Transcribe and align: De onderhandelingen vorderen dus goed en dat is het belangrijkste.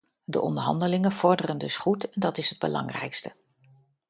De 0.23 0.41
onderhandelingen 0.41 1.11
vorderen 1.11 1.57
dus 1.57 1.77
goed 1.77 2.09
en 2.09 2.19
dat 2.21 2.37
is 2.37 2.49
het 2.49 2.59
belangrijkste. 2.59 3.35